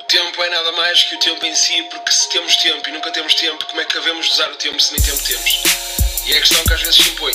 O 0.00 0.04
tempo 0.04 0.42
é 0.42 0.50
nada 0.50 0.72
mais 0.72 1.04
que 1.04 1.14
o 1.14 1.20
tempo 1.20 1.44
em 1.46 1.54
si, 1.54 1.82
porque 1.84 2.10
se 2.10 2.28
temos 2.30 2.56
tempo 2.56 2.88
e 2.88 2.92
nunca 2.92 3.12
temos 3.12 3.34
tempo, 3.34 3.64
como 3.66 3.80
é 3.80 3.84
que 3.84 3.94
devemos 3.94 4.28
usar 4.32 4.50
o 4.50 4.56
tempo 4.56 4.80
se 4.80 4.92
nem 4.92 5.02
tempo 5.02 5.22
temos? 5.24 5.62
E 6.26 6.32
é 6.32 6.36
a 6.36 6.40
questão 6.40 6.64
que 6.64 6.72
às 6.72 6.80
vezes 6.80 6.96
se 6.96 7.08
impõe. 7.10 7.32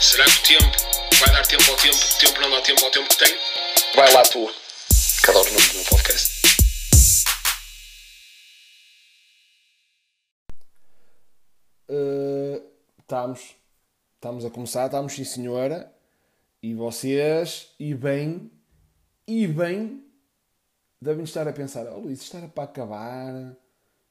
Será 0.00 0.24
que 0.24 0.30
o 0.30 0.42
tempo 0.42 0.76
vai 1.18 1.30
dar 1.32 1.46
tempo 1.46 1.70
ao 1.70 1.76
tempo, 1.78 1.96
o 1.96 2.18
tempo 2.18 2.40
não 2.42 2.50
dá 2.50 2.60
tempo 2.60 2.84
ao 2.84 2.90
tempo 2.90 3.08
que 3.08 3.16
tem? 3.16 3.38
Vai 3.94 4.12
lá 4.12 4.22
tu, 4.22 4.52
que 5.24 5.30
adoro 5.30 5.48
o 5.48 5.52
nome 5.52 5.66
do 5.66 5.74
meu 5.74 5.84
podcast. 5.84 6.40
Uh, 11.88 12.62
estamos, 13.00 13.40
estamos 14.14 14.44
a 14.44 14.50
começar, 14.50 14.86
estamos 14.86 15.14
sim 15.14 15.24
senhora, 15.24 15.90
e 16.62 16.74
vocês, 16.74 17.68
e 17.78 17.94
bem, 17.94 18.50
e 19.26 19.46
bem, 19.46 20.09
devem 21.00 21.24
estar 21.24 21.48
a 21.48 21.52
pensar, 21.52 21.86
oh 21.86 22.00
Luís, 22.00 22.20
isto 22.20 22.36
era 22.36 22.48
para 22.48 22.64
acabar, 22.64 23.56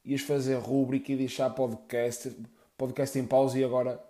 ias 0.04 0.22
fazer 0.22 0.56
rúbrica 0.56 1.12
e 1.12 1.18
deixar 1.18 1.50
podcast, 1.52 2.36
podcast 2.78 3.20
em 3.20 3.26
pausa 3.26 3.60
e 3.60 3.64
agora 3.64 4.04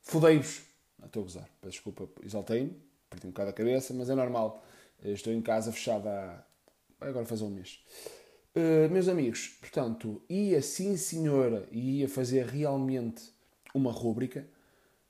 fodei-vos. 0.00 0.62
Não 0.98 1.06
estou 1.06 1.20
a 1.20 1.24
gozar, 1.24 1.48
peço 1.60 1.72
desculpa, 1.72 2.08
exaltei-me, 2.24 2.76
perdi 3.08 3.26
um 3.26 3.30
bocado 3.30 3.50
a 3.50 3.52
cabeça, 3.52 3.94
mas 3.94 4.10
é 4.10 4.14
normal. 4.14 4.64
Estou 5.02 5.32
em 5.32 5.42
casa 5.42 5.72
fechada 5.72 6.10
há... 6.10 6.42
Vai 6.98 7.08
agora 7.08 7.26
fazer 7.26 7.44
um 7.44 7.50
mês. 7.50 7.80
Uh, 8.54 8.88
meus 8.90 9.08
amigos, 9.08 9.48
portanto, 9.60 10.22
ia 10.28 10.62
sim 10.62 10.96
senhora, 10.96 11.66
ia 11.72 12.08
fazer 12.08 12.46
realmente 12.46 13.32
uma 13.74 13.90
rúbrica, 13.90 14.46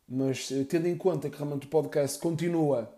mas 0.09 0.51
uh, 0.51 0.65
tendo 0.65 0.87
em 0.87 0.97
conta 0.97 1.29
que 1.29 1.37
realmente 1.37 1.67
o 1.67 1.69
podcast 1.69 2.19
continua 2.19 2.91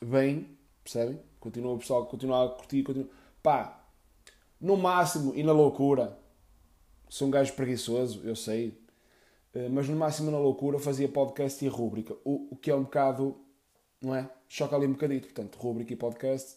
bem, 0.00 0.46
percebem? 0.84 1.18
Continua 1.40 1.72
o 1.72 1.78
pessoal, 1.78 2.06
continua 2.06 2.44
a 2.44 2.48
curtir, 2.50 2.82
continua... 2.82 3.08
Pá, 3.42 3.84
no 4.60 4.76
máximo 4.76 5.34
e 5.34 5.42
na 5.42 5.52
loucura, 5.52 6.16
sou 7.08 7.28
um 7.28 7.30
gajo 7.30 7.52
preguiçoso, 7.54 8.20
eu 8.24 8.36
sei, 8.36 8.68
uh, 9.54 9.68
mas 9.70 9.88
no 9.88 9.96
máximo 9.96 10.30
na 10.30 10.38
loucura 10.38 10.78
fazia 10.78 11.08
podcast 11.08 11.64
e 11.64 11.68
rúbrica, 11.68 12.14
o, 12.24 12.48
o 12.52 12.56
que 12.56 12.70
é 12.70 12.74
um 12.74 12.84
bocado, 12.84 13.36
não 14.00 14.14
é? 14.14 14.30
Choca 14.48 14.76
ali 14.76 14.86
um 14.86 14.92
bocadito, 14.92 15.26
portanto, 15.26 15.56
rúbrica 15.56 15.92
e 15.92 15.96
podcast 15.96 16.56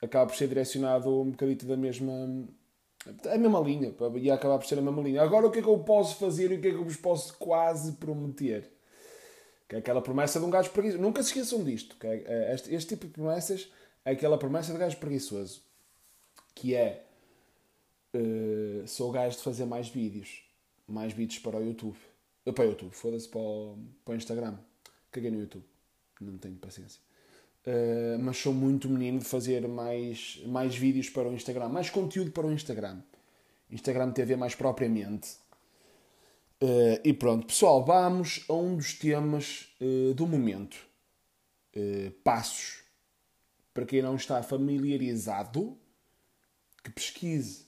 acaba 0.00 0.26
por 0.26 0.36
ser 0.36 0.48
direcionado 0.48 1.08
um 1.20 1.30
bocadito 1.30 1.66
da 1.66 1.76
mesma 1.76 2.12
a 3.32 3.38
mesma 3.38 3.60
linha, 3.60 3.94
ia 4.16 4.34
acabar 4.34 4.58
por 4.58 4.66
ser 4.66 4.78
a 4.78 4.82
mesma 4.82 5.00
linha. 5.00 5.22
Agora 5.22 5.46
o 5.46 5.50
que 5.50 5.60
é 5.60 5.62
que 5.62 5.68
eu 5.68 5.78
posso 5.78 6.16
fazer 6.16 6.50
e 6.50 6.56
o 6.56 6.60
que 6.60 6.68
é 6.68 6.70
que 6.72 6.76
eu 6.76 6.84
vos 6.84 6.96
posso 6.96 7.36
quase 7.38 7.92
prometer? 7.92 8.75
Que 9.68 9.76
é 9.76 9.78
aquela 9.78 10.00
promessa 10.00 10.38
de 10.38 10.44
um 10.44 10.50
gajo 10.50 10.70
preguiçoso. 10.70 11.02
Nunca 11.02 11.22
se 11.22 11.28
esqueçam 11.30 11.64
disto. 11.64 11.96
Que 11.96 12.06
é, 12.06 12.24
é 12.26 12.54
este, 12.54 12.74
este, 12.74 12.88
tipo 12.90 13.06
de 13.06 13.12
promessas 13.12 13.68
é 14.04 14.12
aquela 14.12 14.38
promessa 14.38 14.72
de 14.72 14.78
gajo 14.78 14.96
preguiçoso. 14.98 15.62
Que 16.54 16.74
é 16.74 17.04
uh, 18.14 18.86
sou 18.86 19.10
gajo 19.10 19.36
de 19.36 19.42
fazer 19.42 19.64
mais 19.64 19.88
vídeos. 19.88 20.44
Mais 20.86 21.12
vídeos 21.12 21.40
para 21.40 21.56
o 21.56 21.64
YouTube. 21.64 21.96
Uh, 22.44 22.52
para 22.52 22.64
o 22.64 22.68
YouTube, 22.68 22.92
foda-se 22.92 23.28
para, 23.28 23.40
o, 23.40 23.78
para 24.04 24.14
o 24.14 24.16
Instagram. 24.16 24.56
Caguei 25.10 25.30
no 25.30 25.40
YouTube. 25.40 25.64
Não 26.20 26.38
tenho 26.38 26.56
paciência. 26.56 27.00
Uh, 27.66 28.18
mas 28.20 28.36
sou 28.36 28.54
muito 28.54 28.88
menino 28.88 29.18
de 29.18 29.24
fazer 29.24 29.66
mais, 29.66 30.40
mais 30.46 30.76
vídeos 30.76 31.10
para 31.10 31.28
o 31.28 31.34
Instagram, 31.34 31.68
mais 31.68 31.90
conteúdo 31.90 32.30
para 32.30 32.46
o 32.46 32.52
Instagram. 32.52 33.00
Instagram 33.68 34.12
TV 34.12 34.36
mais 34.36 34.54
propriamente. 34.54 35.36
Uh, 36.62 36.98
e 37.04 37.12
pronto, 37.12 37.46
pessoal, 37.46 37.84
vamos 37.84 38.44
a 38.48 38.54
um 38.54 38.76
dos 38.76 38.94
temas 38.94 39.68
uh, 39.80 40.14
do 40.14 40.26
momento. 40.26 40.76
passos. 42.24 42.82
Para 43.74 43.84
quem 43.84 44.00
não 44.00 44.16
está 44.16 44.42
familiarizado, 44.42 45.76
que 46.82 46.90
pesquise. 46.90 47.66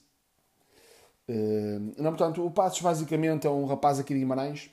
não, 1.97 2.11
portanto, 2.11 2.43
o 2.43 2.49
Passos 2.49 2.81
basicamente 2.81 3.45
é 3.45 3.49
um 3.51 3.65
rapaz 3.65 3.99
aqui 3.99 4.15
de 4.15 4.19
Guimarães 4.21 4.71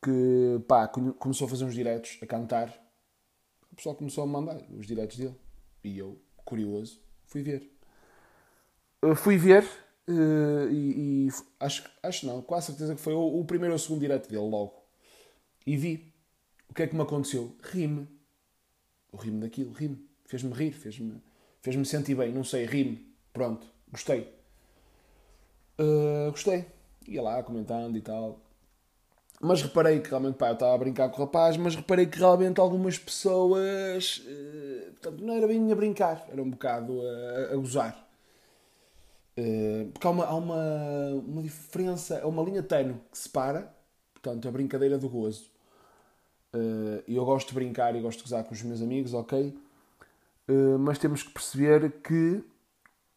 que 0.00 0.60
pá, 0.68 0.86
começou 0.86 1.48
a 1.48 1.50
fazer 1.50 1.64
uns 1.64 1.74
diretos, 1.74 2.16
a 2.22 2.26
cantar 2.26 2.72
o 3.70 3.76
pessoal 3.76 3.94
começou 3.94 4.24
a 4.24 4.26
mandar 4.26 4.60
os 4.76 4.86
diretos 4.86 5.16
dele. 5.16 5.36
E 5.84 5.98
eu, 5.98 6.20
curioso, 6.44 7.00
fui 7.24 7.42
ver. 7.42 7.70
Uh, 9.02 9.14
fui 9.14 9.36
ver 9.36 9.64
uh, 9.64 9.68
e, 10.70 11.26
e, 11.26 11.28
acho, 11.58 11.84
acho 12.02 12.26
não, 12.26 12.42
quase 12.42 12.66
certeza 12.66 12.94
que 12.94 13.00
foi 13.00 13.14
o, 13.14 13.40
o, 13.40 13.44
primeiro 13.44 13.72
ou 13.72 13.76
o 13.76 13.78
segundo 13.78 14.00
direto 14.00 14.28
dele 14.28 14.48
logo. 14.48 14.74
E 15.66 15.76
vi. 15.76 16.12
O 16.68 16.74
que 16.74 16.82
é 16.82 16.86
que 16.86 16.94
me 16.94 17.02
aconteceu? 17.02 17.56
Rime. 17.62 18.08
O 19.12 19.16
rime 19.16 19.40
daquilo, 19.40 19.72
rime. 19.72 19.98
Fez-me 20.24 20.52
rir, 20.52 20.72
fez-me 20.72 21.20
fez 21.60 21.88
sentir 21.88 22.14
bem, 22.14 22.32
não 22.32 22.44
sei, 22.44 22.64
rime. 22.64 23.06
Pronto, 23.32 23.66
gostei. 23.90 24.32
Uh, 25.78 26.30
gostei. 26.30 26.66
Ia 27.08 27.22
lá 27.22 27.42
comentando 27.42 27.96
e 27.96 28.00
tal. 28.00 28.40
Mas 29.40 29.62
reparei 29.62 30.00
que 30.00 30.10
realmente, 30.10 30.36
pá, 30.36 30.48
eu 30.48 30.54
estava 30.54 30.74
a 30.74 30.78
brincar 30.78 31.08
com 31.08 31.16
o 31.16 31.24
rapaz, 31.24 31.56
mas 31.56 31.74
reparei 31.74 32.06
que 32.06 32.18
realmente 32.18 32.60
algumas 32.60 32.98
pessoas. 32.98 34.18
Uh, 34.18 34.92
portanto, 34.92 35.24
não 35.24 35.34
era 35.34 35.46
bem 35.46 35.72
a 35.72 35.74
brincar, 35.74 36.26
era 36.30 36.42
um 36.42 36.50
bocado 36.50 37.00
a, 37.00 37.54
a 37.54 37.56
gozar. 37.56 38.09
Uh, 39.40 39.90
porque 39.92 40.06
há 40.06 40.10
uma, 40.10 40.24
há 40.26 40.34
uma, 40.34 41.08
uma 41.26 41.42
diferença, 41.42 42.20
há 42.22 42.26
uma 42.26 42.42
linha 42.42 42.62
tenue 42.62 42.96
que 43.10 43.16
separa, 43.16 43.74
portanto, 44.12 44.46
a 44.46 44.50
brincadeira 44.50 44.98
do 44.98 45.08
gozo. 45.08 45.50
Uh, 46.52 47.02
eu 47.08 47.24
gosto 47.24 47.48
de 47.48 47.54
brincar 47.54 47.96
e 47.96 48.00
gosto 48.02 48.18
de 48.18 48.24
gozar 48.24 48.44
com 48.44 48.52
os 48.52 48.62
meus 48.62 48.82
amigos, 48.82 49.14
ok? 49.14 49.56
Uh, 50.46 50.78
mas 50.78 50.98
temos 50.98 51.22
que 51.22 51.30
perceber 51.30 51.90
que 52.02 52.44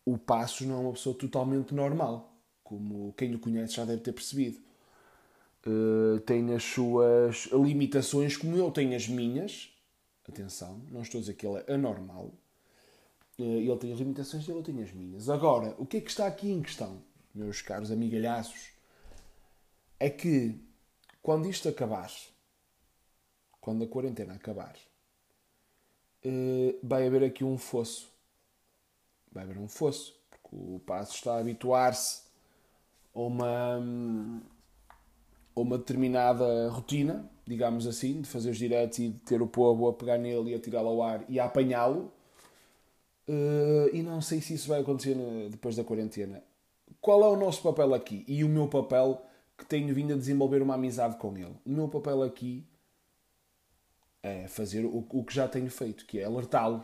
o 0.06 0.18
Passos 0.18 0.66
não 0.66 0.76
é 0.76 0.80
uma 0.80 0.94
pessoa 0.94 1.14
totalmente 1.14 1.74
normal, 1.74 2.32
como 2.64 3.14
quem 3.18 3.36
o 3.36 3.40
conhece 3.40 3.74
já 3.74 3.84
deve 3.84 4.02
ter 4.02 4.14
percebido 4.14 4.64
tem 6.26 6.54
as 6.54 6.62
suas 6.62 7.46
limitações, 7.46 8.36
como 8.36 8.58
eu 8.58 8.70
tenho 8.70 8.96
as 8.96 9.08
minhas. 9.08 9.70
Atenção, 10.28 10.82
não 10.92 11.02
estou 11.02 11.20
a 11.20 11.22
dizer 11.22 11.36
que 11.36 11.48
ele 11.48 11.64
é 11.66 11.74
anormal. 11.74 12.34
Uh, 13.40 13.44
ele 13.44 13.78
tem 13.78 13.92
as 13.92 14.00
limitações 14.00 14.46
dele, 14.46 14.60
eu 14.60 14.64
tenho 14.64 14.84
as 14.84 14.92
minhas. 14.92 15.30
Agora, 15.30 15.76
o 15.78 15.86
que 15.86 15.98
é 15.98 16.02
que 16.02 16.10
está 16.10 16.28
aqui 16.28 16.52
em 16.52 16.62
questão, 16.62 17.02
meus 17.34 17.62
caros 17.62 17.92
amigalhaços? 17.92 18.72
É 20.00 20.10
que 20.10 20.60
quando 21.22 21.50
isto 21.50 21.68
acabar, 21.70 22.12
quando 23.60 23.84
a 23.84 23.88
quarentena 23.88 24.34
acabar, 24.34 24.76
uh, 26.26 26.80
vai 26.84 27.08
haver 27.08 27.24
aqui 27.24 27.44
um 27.44 27.58
fosso. 27.58 28.12
Vai 29.32 29.44
haver 29.44 29.58
um 29.58 29.68
fosso. 29.68 30.14
Porque 30.30 30.50
o 30.52 30.80
passo 30.86 31.16
está 31.16 31.36
a 31.36 31.40
habituar-se 31.40 32.24
a 33.16 33.20
uma, 33.20 33.80
ou 35.56 35.64
uma 35.64 35.78
determinada 35.78 36.70
rotina, 36.70 37.30
digamos 37.46 37.88
assim, 37.88 38.22
de 38.22 38.28
fazer 38.28 38.50
os 38.50 38.58
diretos 38.58 39.00
e 39.00 39.10
de 39.10 39.20
ter 39.20 39.42
o 39.42 39.48
povo 39.48 39.88
a 39.88 39.94
pegar 39.94 40.18
nele 40.18 40.52
e 40.52 40.56
a 40.56 40.60
tirá-lo 40.60 40.90
ao 40.90 41.04
ar 41.04 41.26
e 41.30 41.40
a 41.40 41.46
apanhá-lo. 41.46 42.12
Uh, 43.28 43.90
e 43.94 44.04
não 44.04 44.22
sei 44.22 44.42
se 44.42 44.54
isso 44.54 44.68
vai 44.68 44.82
acontecer 44.82 45.16
depois 45.50 45.76
da 45.76 45.84
quarentena. 45.84 46.44
Qual 47.00 47.24
é 47.24 47.28
o 47.28 47.38
nosso 47.38 47.62
papel 47.62 47.94
aqui? 47.94 48.26
E 48.28 48.44
o 48.44 48.50
meu 48.50 48.68
papel 48.68 49.26
que 49.58 49.66
tenho 49.66 49.94
vindo 49.94 50.14
a 50.14 50.18
desenvolver 50.18 50.62
uma 50.62 50.76
amizade 50.76 51.18
com 51.18 51.38
ele. 51.38 51.56
O 51.66 51.70
meu 51.70 51.88
papel 51.88 52.24
aqui 52.24 52.66
é 54.22 54.48
fazer 54.48 54.86
o, 54.86 55.06
o 55.10 55.24
que 55.24 55.34
já 55.34 55.48
tenho 55.48 55.70
feito, 55.70 56.06
que 56.06 56.20
é 56.20 56.26
alertá-lo 56.26 56.84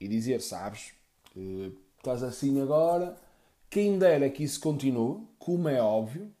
e 0.00 0.06
dizer, 0.08 0.40
sabes, 0.40 0.92
uh, 1.36 1.72
estás 1.96 2.22
assim 2.22 2.60
agora, 2.60 3.16
quem 3.70 3.98
dera 3.98 4.28
que 4.30 4.44
isso 4.44 4.60
continue, 4.60 5.26
como 5.38 5.68
é 5.68 5.80
óbvio, 5.80 6.32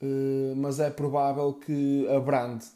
eh, 0.00 0.54
mas 0.56 0.78
é 0.78 0.90
provável 0.90 1.54
que 1.54 2.06
abrande. 2.08 2.66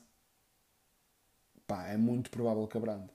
Pá, 1.66 1.86
é 1.88 1.96
muito 1.96 2.30
provável 2.30 2.66
que 2.66 2.76
abrande. 2.76 3.08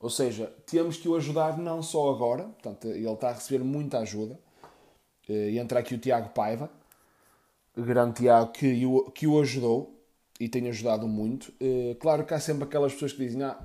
Ou 0.00 0.08
seja, 0.08 0.52
temos 0.66 0.96
que 0.96 1.08
o 1.08 1.16
ajudar 1.16 1.58
não 1.58 1.82
só 1.82 2.10
agora, 2.10 2.44
portanto, 2.44 2.88
ele 2.88 3.08
está 3.10 3.30
a 3.30 3.32
receber 3.32 3.64
muita 3.64 3.98
ajuda. 3.98 4.38
Uh, 5.28 5.50
e 5.50 5.58
entra 5.58 5.80
aqui 5.80 5.94
o 5.94 5.98
Tiago 5.98 6.30
Paiva, 6.30 6.70
grande 7.76 8.22
Tiago, 8.22 8.52
que 8.52 8.86
o, 8.86 9.10
que 9.10 9.26
o 9.26 9.40
ajudou 9.40 9.94
e 10.38 10.48
tem 10.48 10.68
ajudado 10.68 11.06
muito. 11.08 11.52
Uh, 11.60 11.94
claro 11.96 12.24
que 12.24 12.32
há 12.32 12.40
sempre 12.40 12.64
aquelas 12.64 12.92
pessoas 12.92 13.12
que 13.12 13.18
dizem: 13.18 13.42
Ah, 13.42 13.60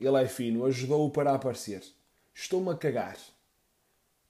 ele 0.00 0.22
é 0.22 0.26
fino, 0.26 0.64
ajudou-o 0.64 1.10
para 1.10 1.34
aparecer. 1.34 1.82
Estou-me 2.34 2.70
a 2.70 2.74
cagar. 2.74 3.16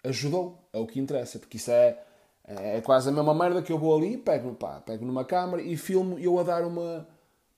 Ajudou, 0.04 0.68
é 0.72 0.78
o 0.78 0.86
que 0.86 1.00
interessa, 1.00 1.38
porque 1.38 1.56
isso 1.56 1.70
é 1.70 1.98
é 2.46 2.80
quase 2.80 3.08
a 3.08 3.12
mesma 3.12 3.34
merda 3.34 3.60
que 3.60 3.72
eu 3.72 3.78
vou 3.78 3.96
ali, 3.96 4.16
pego, 4.16 4.54
pá, 4.54 4.80
pego 4.80 5.04
numa 5.04 5.24
câmara 5.24 5.60
e 5.60 5.76
filmo 5.76 6.16
eu 6.16 6.38
a 6.38 6.44
dar 6.44 6.64
uma, 6.64 7.06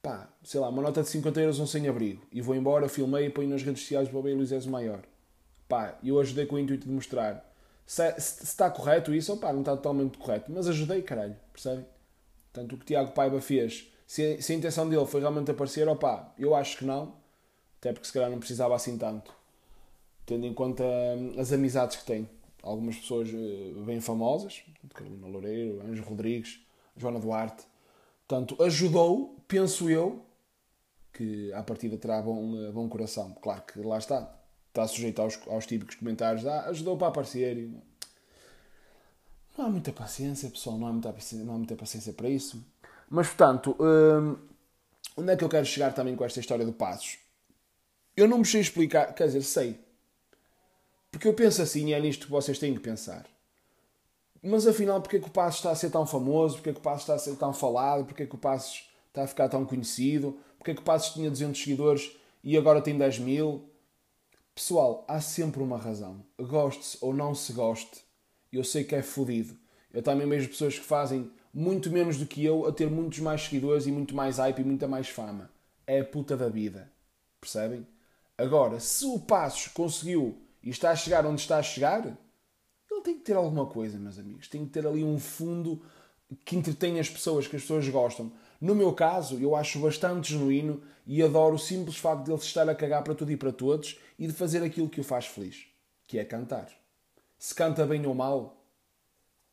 pá, 0.02 0.28
sei 0.42 0.60
lá, 0.60 0.68
uma 0.68 0.82
nota 0.82 1.02
de 1.02 1.08
50 1.08 1.40
euros 1.40 1.60
um 1.60 1.66
sem-abrigo. 1.66 2.22
E 2.32 2.40
vou 2.40 2.54
embora, 2.54 2.88
filmei 2.88 3.26
e 3.26 3.30
ponho 3.30 3.48
nas 3.48 3.62
redes 3.62 3.82
sociais 3.82 4.08
para 4.08 4.18
o 4.18 4.22
Luís 4.22 4.66
maior. 4.66 5.02
Pá, 5.68 5.98
eu 6.02 6.18
ajudei 6.18 6.46
com 6.46 6.56
o 6.56 6.58
intuito 6.58 6.86
de 6.86 6.92
mostrar. 6.92 7.44
Se, 7.86 8.02
está 8.18 8.70
correto 8.70 9.14
isso, 9.14 9.36
pá, 9.36 9.52
não 9.52 9.60
está 9.60 9.76
totalmente 9.76 10.18
correto. 10.18 10.50
Mas 10.52 10.68
ajudei, 10.68 11.02
caralho, 11.02 11.36
percebem? 11.52 11.86
Portanto, 12.52 12.74
o 12.74 12.78
que 12.78 12.86
Tiago 12.86 13.12
Paiva 13.12 13.40
fez, 13.40 13.90
se, 14.06 14.40
se 14.40 14.52
a 14.52 14.56
intenção 14.56 14.88
dele 14.88 15.04
foi 15.06 15.20
realmente 15.20 15.50
aparecer, 15.50 15.86
opá, 15.88 16.32
eu 16.38 16.54
acho 16.54 16.78
que 16.78 16.84
não. 16.84 17.14
Até 17.78 17.92
porque 17.92 18.06
se 18.06 18.12
calhar 18.12 18.30
não 18.30 18.38
precisava 18.38 18.74
assim 18.74 18.96
tanto. 18.96 19.32
tendo 20.26 20.46
em 20.46 20.54
conta 20.54 20.82
hum, 20.84 21.34
as 21.38 21.52
amizades 21.52 21.96
que 21.96 22.04
tem. 22.04 22.28
Algumas 22.62 22.96
pessoas 22.96 23.28
uh, 23.28 23.84
bem 23.84 24.00
famosas, 24.00 24.62
Carolina 24.94 25.26
Loureiro, 25.28 25.80
Anjo 25.86 26.02
Rodrigues, 26.02 26.60
Joana 26.96 27.20
Duarte. 27.20 27.64
Portanto, 28.28 28.62
ajudou, 28.62 29.42
penso 29.48 29.88
eu, 29.88 30.22
que 31.14 31.50
à 31.54 31.62
partida 31.62 31.96
terá 31.96 32.20
bom, 32.20 32.70
bom 32.72 32.86
coração. 32.86 33.34
Claro 33.40 33.62
que 33.62 33.80
lá 33.80 33.96
está, 33.96 34.38
está 34.68 34.86
sujeito 34.86 35.22
aos, 35.22 35.40
aos 35.48 35.66
típicos 35.66 35.94
comentários, 35.94 36.46
ah, 36.46 36.66
ajudou 36.68 36.98
para 36.98 37.08
aparecer. 37.08 37.70
Não 39.56 39.64
há 39.64 39.70
muita 39.70 39.92
paciência, 39.92 40.50
pessoal, 40.50 40.76
não 40.76 40.88
há 40.88 40.92
muita, 40.92 41.14
não 41.32 41.54
há 41.54 41.56
muita 41.56 41.74
paciência 41.74 42.12
para 42.12 42.28
isso. 42.28 42.62
Mas, 43.08 43.28
portanto, 43.28 43.74
hum, 43.80 44.36
onde 45.16 45.32
é 45.32 45.36
que 45.36 45.42
eu 45.42 45.48
quero 45.48 45.64
chegar 45.64 45.94
também 45.94 46.14
com 46.14 46.24
esta 46.24 46.38
história 46.38 46.66
do 46.66 46.72
Passos? 46.72 47.18
Eu 48.14 48.28
não 48.28 48.38
me 48.38 48.44
sei 48.44 48.60
explicar, 48.60 49.14
quer 49.14 49.26
dizer, 49.26 49.42
sei. 49.42 49.80
Porque 51.10 51.26
eu 51.26 51.32
penso 51.32 51.62
assim 51.62 51.88
e 51.88 51.94
é 51.94 52.00
nisto 52.00 52.26
que 52.26 52.30
vocês 52.30 52.58
têm 52.58 52.74
que 52.74 52.80
pensar. 52.80 53.24
Mas 54.42 54.66
afinal, 54.66 55.00
porque 55.00 55.16
é 55.16 55.20
que 55.20 55.28
o 55.28 55.30
Passos 55.30 55.58
está 55.58 55.70
a 55.70 55.74
ser 55.74 55.90
tão 55.90 56.06
famoso? 56.06 56.56
Porque 56.56 56.70
é 56.70 56.72
que 56.72 56.78
o 56.78 56.82
Passos 56.82 57.02
está 57.02 57.14
a 57.14 57.18
ser 57.18 57.36
tão 57.36 57.52
falado? 57.52 58.04
Porque 58.04 58.22
é 58.22 58.26
que 58.26 58.34
o 58.34 58.38
Passos 58.38 58.88
está 59.08 59.24
a 59.24 59.26
ficar 59.26 59.48
tão 59.48 59.64
conhecido? 59.64 60.38
Porque 60.58 60.70
é 60.70 60.74
que 60.74 60.80
o 60.80 60.84
Passos 60.84 61.14
tinha 61.14 61.30
200 61.30 61.60
seguidores 61.60 62.16
e 62.42 62.56
agora 62.56 62.80
tem 62.80 62.96
10 62.96 63.18
mil? 63.18 63.68
Pessoal, 64.54 65.04
há 65.08 65.20
sempre 65.20 65.62
uma 65.62 65.78
razão. 65.78 66.24
Goste-se 66.38 66.98
ou 67.00 67.14
não 67.14 67.34
se 67.34 67.52
goste, 67.52 68.00
eu 68.52 68.64
sei 68.64 68.84
que 68.84 68.94
é 68.94 69.02
fodido. 69.02 69.56
Eu 69.92 70.02
também 70.02 70.28
vejo 70.28 70.48
pessoas 70.48 70.78
que 70.78 70.84
fazem 70.84 71.30
muito 71.52 71.90
menos 71.90 72.18
do 72.18 72.26
que 72.26 72.44
eu 72.44 72.66
a 72.66 72.72
ter 72.72 72.90
muitos 72.90 73.20
mais 73.20 73.42
seguidores 73.42 73.86
e 73.86 73.92
muito 73.92 74.14
mais 74.14 74.38
hype 74.38 74.58
e 74.58 74.64
muita 74.64 74.86
mais 74.86 75.08
fama. 75.08 75.50
É 75.86 76.00
a 76.00 76.04
puta 76.04 76.36
da 76.36 76.48
vida. 76.48 76.90
Percebem? 77.40 77.86
Agora, 78.36 78.78
se 78.80 79.04
o 79.06 79.18
Passos 79.18 79.68
conseguiu 79.68 80.36
e 80.62 80.70
está 80.70 80.90
a 80.90 80.96
chegar 80.96 81.24
onde 81.26 81.40
está 81.40 81.58
a 81.58 81.62
chegar, 81.62 82.16
tem 83.02 83.14
que 83.14 83.24
ter 83.24 83.36
alguma 83.36 83.66
coisa, 83.66 83.98
meus 83.98 84.18
amigos. 84.18 84.48
Tem 84.48 84.64
que 84.64 84.72
ter 84.72 84.86
ali 84.86 85.04
um 85.04 85.18
fundo 85.18 85.82
que 86.44 86.56
entretém 86.56 87.00
as 87.00 87.08
pessoas, 87.08 87.46
que 87.46 87.56
as 87.56 87.62
pessoas 87.62 87.88
gostam. 87.88 88.32
No 88.60 88.74
meu 88.74 88.92
caso, 88.92 89.38
eu 89.38 89.54
acho 89.54 89.78
bastante 89.80 90.32
genuíno 90.32 90.82
e 91.06 91.22
adoro 91.22 91.54
o 91.54 91.58
simples 91.58 91.96
facto 91.96 92.24
de 92.24 92.30
ele 92.30 92.40
estar 92.40 92.68
a 92.68 92.74
cagar 92.74 93.02
para 93.02 93.14
tudo 93.14 93.32
e 93.32 93.36
para 93.36 93.52
todos 93.52 93.98
e 94.18 94.26
de 94.26 94.32
fazer 94.32 94.62
aquilo 94.62 94.88
que 94.88 95.00
o 95.00 95.04
faz 95.04 95.26
feliz, 95.26 95.66
que 96.06 96.18
é 96.18 96.24
cantar. 96.24 96.68
Se 97.38 97.54
canta 97.54 97.86
bem 97.86 98.04
ou 98.06 98.14
mal, 98.14 98.62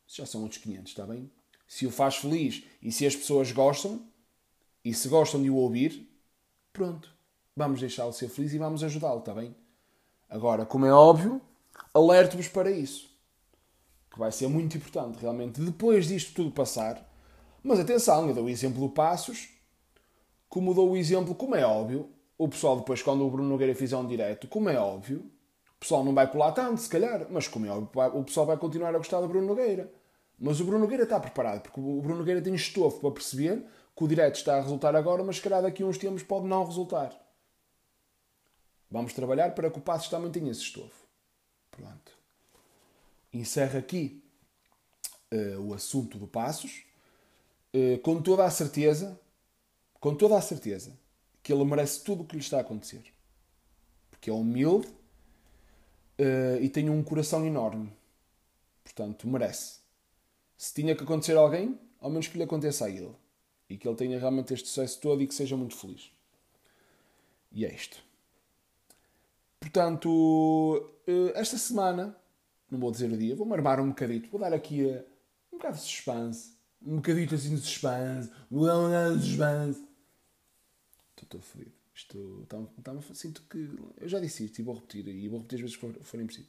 já 0.06 0.26
são 0.26 0.42
outros 0.42 0.60
500, 0.60 0.90
está 0.90 1.06
bem? 1.06 1.30
Se 1.66 1.86
o 1.86 1.90
faz 1.90 2.16
feliz 2.16 2.64
e 2.82 2.92
se 2.92 3.06
as 3.06 3.16
pessoas 3.16 3.52
gostam, 3.52 4.06
e 4.86 4.94
se 4.94 5.08
gostam 5.08 5.42
de 5.42 5.50
o 5.50 5.56
ouvir, 5.56 6.08
pronto, 6.72 7.12
vamos 7.56 7.80
deixá-lo 7.80 8.12
ser 8.12 8.28
feliz 8.28 8.52
e 8.52 8.58
vamos 8.58 8.84
ajudá-lo, 8.84 9.18
está 9.18 9.34
bem? 9.34 9.52
Agora, 10.30 10.64
como 10.64 10.86
é 10.86 10.92
óbvio, 10.92 11.40
alerto-vos 11.92 12.46
para 12.46 12.70
isso. 12.70 13.10
Que 14.16 14.20
vai 14.20 14.32
ser 14.32 14.48
muito 14.48 14.78
importante, 14.78 15.18
realmente, 15.20 15.60
depois 15.60 16.06
disto 16.06 16.32
tudo 16.32 16.50
passar. 16.50 17.06
Mas 17.62 17.78
atenção, 17.78 18.26
eu 18.26 18.34
dou 18.34 18.46
o 18.46 18.48
exemplo 18.48 18.80
do 18.80 18.88
Passos, 18.88 19.50
como 20.48 20.72
dou 20.72 20.92
o 20.92 20.96
exemplo, 20.96 21.34
como 21.34 21.54
é 21.54 21.66
óbvio, 21.66 22.08
o 22.38 22.48
pessoal 22.48 22.78
depois, 22.78 23.02
quando 23.02 23.26
o 23.26 23.30
Bruno 23.30 23.46
Nogueira 23.46 23.74
fizer 23.74 23.94
um 23.94 24.06
direto, 24.06 24.48
como 24.48 24.70
é 24.70 24.80
óbvio, 24.80 25.30
o 25.76 25.78
pessoal 25.78 26.02
não 26.02 26.14
vai 26.14 26.30
pular 26.30 26.52
tanto, 26.52 26.80
se 26.80 26.88
calhar, 26.88 27.26
mas 27.28 27.46
como 27.46 27.66
é 27.66 27.70
óbvio, 27.70 27.90
o 28.14 28.24
pessoal 28.24 28.46
vai 28.46 28.56
continuar 28.56 28.94
a 28.94 28.96
gostar 28.96 29.20
do 29.20 29.28
Bruno 29.28 29.48
Nogueira. 29.48 29.92
Mas 30.38 30.60
o 30.60 30.64
Bruno 30.64 30.78
Nogueira 30.78 31.02
está 31.02 31.20
preparado, 31.20 31.60
porque 31.60 31.78
o 31.78 32.00
Bruno 32.00 32.20
Nogueira 32.20 32.40
tem 32.40 32.54
estofo 32.54 32.98
para 33.00 33.10
perceber 33.10 33.66
que 33.94 34.02
o 34.02 34.08
direto 34.08 34.36
está 34.36 34.56
a 34.56 34.62
resultar 34.62 34.96
agora, 34.96 35.22
mas 35.22 35.36
se 35.36 35.42
calhar 35.42 35.60
daqui 35.60 35.82
a 35.82 35.86
uns 35.86 35.98
tempos 35.98 36.22
pode 36.22 36.46
não 36.46 36.64
resultar. 36.64 37.14
Vamos 38.90 39.12
trabalhar 39.12 39.54
para 39.54 39.70
que 39.70 39.78
o 39.78 39.82
Passos 39.82 40.08
também 40.08 40.30
tenha 40.30 40.50
esse 40.50 40.62
estofo. 40.62 41.06
Pronto. 41.70 42.05
Encerra 43.36 43.80
aqui 43.80 44.22
uh, 45.30 45.60
o 45.60 45.74
assunto 45.74 46.16
do 46.16 46.26
Passos, 46.26 46.84
uh, 47.74 47.98
com 47.98 48.22
toda 48.22 48.46
a 48.46 48.50
certeza, 48.50 49.20
com 50.00 50.14
toda 50.14 50.38
a 50.38 50.40
certeza, 50.40 50.98
que 51.42 51.52
ele 51.52 51.64
merece 51.64 52.02
tudo 52.02 52.22
o 52.22 52.26
que 52.26 52.34
lhe 52.34 52.40
está 52.40 52.56
a 52.56 52.60
acontecer. 52.62 53.12
Porque 54.10 54.30
é 54.30 54.32
humilde 54.32 54.88
uh, 54.88 56.62
e 56.62 56.68
tem 56.70 56.88
um 56.88 57.02
coração 57.02 57.44
enorme. 57.44 57.92
Portanto, 58.82 59.28
merece. 59.28 59.80
Se 60.56 60.72
tinha 60.72 60.96
que 60.96 61.04
acontecer 61.04 61.36
a 61.36 61.40
alguém, 61.40 61.78
ao 62.00 62.08
menos 62.08 62.28
que 62.28 62.38
lhe 62.38 62.44
aconteça 62.44 62.86
a 62.86 62.90
ele. 62.90 63.14
E 63.68 63.76
que 63.76 63.86
ele 63.86 63.96
tenha 63.96 64.18
realmente 64.18 64.54
este 64.54 64.66
sucesso 64.68 64.98
todo 64.98 65.22
e 65.22 65.26
que 65.26 65.34
seja 65.34 65.58
muito 65.58 65.76
feliz. 65.76 66.10
E 67.52 67.66
é 67.66 67.74
isto. 67.74 68.02
Portanto, 69.60 70.90
esta 71.34 71.58
semana, 71.58 72.16
não 72.70 72.78
vou 72.78 72.90
dizer 72.90 73.10
o 73.10 73.16
dia, 73.16 73.36
vou-me 73.36 73.52
armar 73.52 73.80
um 73.80 73.88
bocadito, 73.88 74.28
vou 74.30 74.40
dar 74.40 74.52
aqui 74.52 74.90
a, 74.90 75.04
um 75.52 75.58
bocado 75.58 75.76
de 75.76 75.82
suspense, 75.82 76.56
um 76.82 76.96
bocadito 76.96 77.34
assim 77.34 77.54
de 77.54 77.60
suspense, 77.60 78.30
um 78.50 78.60
bocado 78.60 79.18
de 79.18 79.24
suspense. 79.26 79.84
Estou 81.10 81.28
todo 81.28 81.42
fodido. 81.42 81.72
Isto 81.94 82.42
está, 82.42 82.58
está, 82.78 83.14
sinto 83.14 83.42
que. 83.48 83.70
Eu 83.96 84.06
já 84.06 84.20
disse 84.20 84.44
isto 84.44 84.58
e 84.58 84.62
vou 84.62 84.74
repetir, 84.74 85.08
e 85.08 85.28
vou 85.28 85.38
repetir 85.38 85.56
as 85.56 85.62
vezes 85.62 85.76
que 85.76 86.04
forem 86.04 86.26
preciso. 86.26 86.48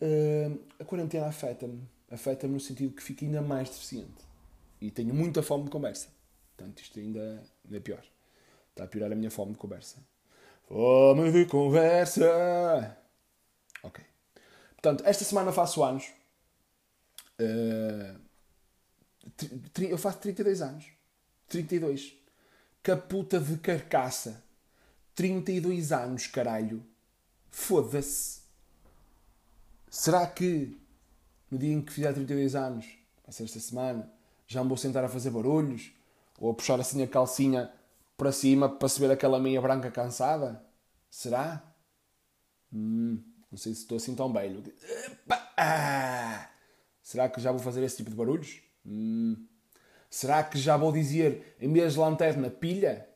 Uh, 0.00 0.60
a 0.80 0.84
quarentena 0.84 1.26
afeta-me. 1.26 1.88
Afeta-me 2.10 2.54
no 2.54 2.60
sentido 2.60 2.92
que 2.92 3.02
fico 3.02 3.24
ainda 3.24 3.40
mais 3.40 3.68
deficiente. 3.68 4.24
E 4.80 4.90
tenho 4.90 5.14
muita 5.14 5.44
fome 5.44 5.64
de 5.64 5.70
conversa. 5.70 6.08
Portanto, 6.56 6.80
isto 6.80 6.98
ainda, 6.98 7.40
ainda 7.64 7.76
é 7.76 7.80
pior. 7.80 8.02
Está 8.70 8.82
a 8.82 8.86
piorar 8.88 9.12
a 9.12 9.14
minha 9.14 9.30
fome 9.30 9.52
de 9.52 9.58
conversa. 9.58 10.04
Fome 10.66 11.30
de 11.30 11.46
conversa. 11.46 12.98
Ok. 13.84 14.11
Portanto, 14.82 15.06
esta 15.06 15.24
semana 15.24 15.52
faço 15.52 15.84
anos. 15.84 16.10
Uh, 17.40 18.20
eu 19.78 19.96
faço 19.96 20.18
32 20.18 20.60
anos. 20.60 20.86
32. 21.48 22.12
Caputa 22.82 23.38
de 23.38 23.56
carcaça. 23.58 24.42
32 25.14 25.92
anos, 25.92 26.26
caralho. 26.26 26.84
Foda-se. 27.48 28.40
Será 29.88 30.26
que 30.26 30.76
no 31.48 31.58
dia 31.58 31.72
em 31.74 31.80
que 31.80 31.92
fizer 31.92 32.12
32 32.12 32.54
anos, 32.56 32.86
vai 33.22 33.32
ser 33.32 33.44
esta 33.44 33.60
semana, 33.60 34.10
já 34.46 34.62
me 34.62 34.68
vou 34.68 34.78
sentar 34.78 35.04
a 35.04 35.08
fazer 35.08 35.30
barulhos? 35.30 35.92
Ou 36.40 36.50
a 36.50 36.54
puxar 36.54 36.80
assim 36.80 37.02
a 37.02 37.06
calcinha 37.06 37.70
para 38.16 38.32
cima 38.32 38.68
para 38.68 38.88
se 38.88 38.98
ver 38.98 39.12
aquela 39.12 39.38
meia 39.38 39.60
branca 39.60 39.90
cansada? 39.90 40.64
Será? 41.10 41.62
Hum, 42.72 43.22
não 43.52 43.58
sei 43.58 43.74
se 43.74 43.82
estou 43.82 43.96
assim 43.96 44.14
tão 44.14 44.32
velho. 44.32 44.62
Ah! 45.58 46.48
Será 47.02 47.28
que 47.28 47.38
já 47.38 47.52
vou 47.52 47.60
fazer 47.60 47.84
esse 47.84 47.98
tipo 47.98 48.08
de 48.08 48.16
barulhos? 48.16 48.62
Hum. 48.86 49.46
Será 50.08 50.42
que 50.42 50.58
já 50.58 50.76
vou 50.76 50.90
dizer, 50.90 51.56
em 51.60 51.70
vez 51.70 51.92
de 51.92 51.98
lanterna, 51.98 52.48
pilha? 52.48 53.06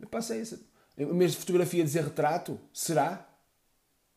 Eu 0.00 0.08
passei 0.08 0.40
essa. 0.40 0.58
Em 0.96 1.06
vez 1.18 1.32
de 1.32 1.36
fotografia, 1.36 1.84
dizer 1.84 2.04
retrato? 2.04 2.58
Será? 2.72 3.28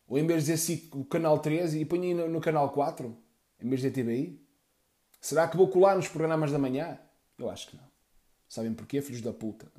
Ou 0.06 0.18
em 0.18 0.26
vez 0.26 0.46
de 0.46 0.52
dizer 0.52 0.88
o 0.92 1.04
canal 1.04 1.38
13 1.38 1.78
e 1.78 1.84
ponho 1.84 2.16
no, 2.16 2.28
no 2.28 2.40
canal 2.40 2.70
4? 2.72 3.14
Em 3.60 3.68
vez 3.68 3.82
de 3.82 3.90
TVI? 3.90 4.40
Será 5.20 5.46
que 5.46 5.56
vou 5.56 5.68
colar 5.68 5.96
nos 5.96 6.08
programas 6.08 6.50
da 6.50 6.58
manhã? 6.58 6.98
Eu 7.36 7.50
acho 7.50 7.68
que 7.68 7.76
não. 7.76 7.84
Sabem 8.48 8.72
porquê, 8.72 9.02
filhos 9.02 9.20
da 9.20 9.32
puta? 9.32 9.70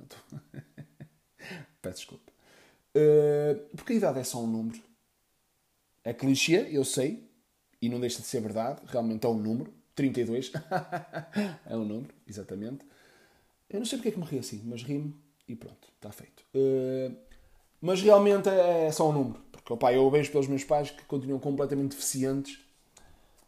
Peço 1.82 1.98
desculpa. 1.98 2.32
Uh, 2.96 3.75
porque 3.75 3.94
a 3.94 3.96
idade 3.96 4.20
é 4.20 4.24
só 4.24 4.44
um 4.44 4.48
número. 4.48 4.88
É 6.10 6.13
clichê, 6.13 6.68
eu 6.72 6.84
sei, 6.84 7.30
e 7.80 7.88
não 7.88 8.00
deixa 8.00 8.20
de 8.20 8.25
ser 8.25 8.42
verdade. 8.42 8.82
Realmente 8.88 9.28
é 9.28 9.30
um 9.30 9.38
número. 9.38 9.72
32. 9.94 10.51
é 11.70 11.78
um 11.78 11.86
número, 11.86 12.12
exatamente. 12.28 12.84
Eu 13.70 13.78
não 13.78 13.86
sei 13.86 14.00
porque 14.00 14.10
é 14.10 14.12
que 14.13 14.20
me 14.20 14.25
ri 14.25 14.39
assim, 14.39 14.60
mas 14.66 14.82
ri-me 14.82 15.13
e 15.48 15.56
pronto, 15.56 15.88
está 15.96 16.12
feito. 16.12 16.44
Uh, 16.56 17.16
mas 17.80 18.01
realmente 18.01 18.50
é, 18.50 18.88
é 18.88 18.92
só 18.92 19.08
um 19.08 19.13
número. 19.13 19.39
Porque 19.51 19.72
opa, 19.72 19.94
eu 19.94 20.10
vejo 20.10 20.32
pelos 20.32 20.48
meus 20.48 20.63
pais 20.63 20.89
que 20.89 21.04
continuam 21.04 21.39
completamente 21.39 21.92
deficientes 21.92 22.60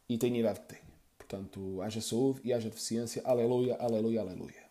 e 0.08 0.16
têm 0.20 0.36
a 0.36 0.40
idade 0.40 0.60
que 0.60 0.68
têm. 0.68 0.82
Portanto, 1.18 1.82
haja 1.82 2.00
saúde 2.00 2.42
e 2.44 2.54
haja 2.54 2.70
deficiência. 2.70 3.24
Aleluia, 3.26 3.76
aleluia, 3.80 4.22
aleluia. 4.22 4.64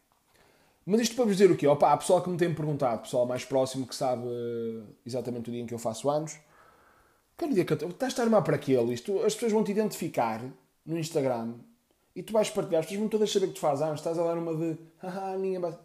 Mas 0.87 1.01
isto 1.01 1.17
para 1.17 1.25
vos 1.25 1.37
dizer 1.37 1.51
o 1.51 1.57
quê? 1.57 1.67
Opa, 1.67 1.97
pessoal 1.97 2.23
que 2.23 2.31
me 2.31 2.37
tem 2.37 2.55
perguntado, 2.55 3.03
pessoal 3.03 3.27
mais 3.27 3.45
próximo 3.45 3.85
que 3.85 3.97
sabe 3.97 4.29
uh, 4.29 4.87
exatamente 5.05 5.49
o 5.49 5.53
dia 5.53 5.61
em 5.61 5.67
que 5.67 5.75
eu 5.75 5.79
faço 5.79 6.09
anos. 6.09 6.39
Qual 7.41 7.51
dia 7.51 7.65
que 7.65 7.73
eu 7.73 7.89
estás 7.89 8.19
a 8.19 8.23
armar 8.23 8.45
para 8.45 8.57
aquele? 8.57 8.93
Isto, 8.93 9.23
as 9.23 9.33
pessoas 9.33 9.53
vão 9.53 9.65
te 9.65 9.71
identificar 9.71 10.45
no 10.85 10.99
Instagram 10.99 11.55
e 12.15 12.23
tu 12.23 12.35
vais 12.35 12.51
partilhar, 12.51 12.81
as 12.81 12.85
pessoas 12.85 13.01
vão 13.01 13.09
todas 13.09 13.33
saber 13.33 13.47
que 13.47 13.55
tu 13.55 13.61
fazes 13.61 13.81
anos. 13.81 13.99
Estás 13.99 14.19
a 14.19 14.25
dar 14.25 14.37
uma 14.37 14.55
de. 14.55 14.77
Haha, 14.99 15.39
ninguém 15.39 15.59
vai. 15.59 15.79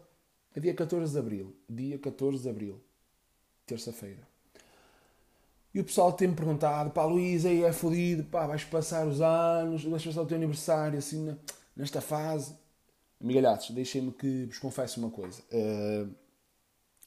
É 0.54 0.60
dia 0.60 0.74
14 0.74 1.10
de 1.10 1.18
Abril. 1.18 1.56
Dia 1.66 1.98
14 1.98 2.42
de 2.42 2.50
Abril. 2.50 2.78
Terça-feira. 3.64 4.28
E 5.72 5.80
o 5.80 5.84
pessoal 5.84 6.12
tem-me 6.12 6.34
perguntado, 6.34 6.90
pá, 6.90 7.06
Luís, 7.06 7.46
aí 7.46 7.64
é 7.64 7.72
fodido, 7.72 8.24
pá, 8.24 8.46
vais 8.46 8.62
passar 8.62 9.06
os 9.06 9.22
anos, 9.22 9.82
vais 9.82 10.04
passar 10.04 10.20
o 10.20 10.26
teu 10.26 10.36
aniversário 10.36 10.98
assim 10.98 11.34
nesta 11.74 12.02
fase. 12.02 12.54
Amigalhados, 13.18 13.70
deixem-me 13.70 14.12
que 14.12 14.44
vos 14.44 14.58
confesse 14.58 14.98
uma 14.98 15.08
coisa. 15.08 15.40
Uh, 15.50 16.14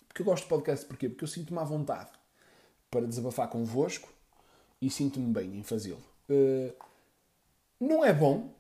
porque 0.07 0.23
eu 0.23 0.25
gosto 0.25 0.45
de 0.45 0.49
podcast, 0.49 0.87
porquê? 0.87 1.07
Porque 1.07 1.23
eu 1.23 1.27
sinto-me 1.27 1.59
à 1.59 1.63
vontade. 1.63 2.09
para 2.89 3.05
desabafar 3.05 3.47
convosco 3.47 4.09
e 4.81 4.89
sinto-me 4.89 5.31
bem 5.31 5.57
em 5.57 5.63
fazê-lo. 5.63 6.03
Uh, 6.29 6.73
não 7.79 8.03
é 8.03 8.13
bom, 8.13 8.53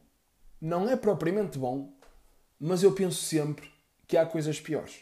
não 0.61 0.89
é 0.89 0.95
propriamente 0.95 1.57
bom, 1.57 1.93
mas 2.59 2.83
eu 2.83 2.93
penso 2.93 3.21
sempre 3.23 3.69
que 4.07 4.17
há 4.17 4.25
coisas 4.25 4.59
piores. 4.59 5.01